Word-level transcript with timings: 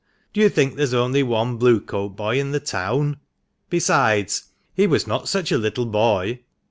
Do 0.33 0.41
you 0.41 0.49
think 0.49 0.73
there's 0.77 0.95
only 0.95 1.21
one 1.21 1.57
Blue 1.57 1.79
coat 1.79 2.15
boy 2.15 2.39
in 2.39 2.53
the 2.53 2.59
town? 2.59 3.17
Besides, 3.69 4.45
he 4.73 4.87
was 4.87 5.05
not 5.05 5.29
such 5.29 5.51
a 5.51 5.59
little 5.59 5.85
boy. 5.85 6.39